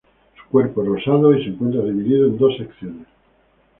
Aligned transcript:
Su 0.35 0.49
cuerpo 0.49 0.81
es 0.81 0.87
rosado 0.87 1.31
y 1.35 1.43
se 1.43 1.49
encuentra 1.49 1.83
dividido 1.83 2.25
en 2.25 2.37
dos 2.39 2.57
secciones. 2.57 3.05